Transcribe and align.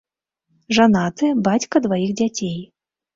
Жанаты, 0.77 1.29
бацька 1.47 1.81
дваіх 1.85 2.15
дзяцей. 2.23 2.57